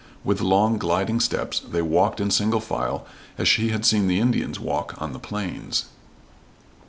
With 0.23 0.41
long, 0.41 0.79
gliding 0.79 1.19
steps 1.19 1.59
they 1.59 1.83
walked 1.83 2.19
in 2.19 2.31
single 2.31 2.59
file 2.59 3.05
as 3.37 3.47
she 3.47 3.69
had 3.69 3.85
seen 3.85 4.07
the 4.07 4.19
Indians 4.19 4.59
walk 4.59 4.99
on 4.99 5.13
the 5.13 5.19
plains. 5.19 5.85